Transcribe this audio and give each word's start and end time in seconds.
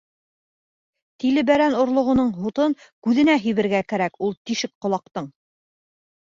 Тилебәрән 1.23 1.77
орлоғоноң 1.83 2.33
һутын 2.39 2.75
күҙенә 3.09 3.37
һибергә 3.47 3.85
кәрәк 3.95 4.21
ул 4.31 4.37
тишек 4.51 4.77
ҡолаҡтың! 4.85 5.33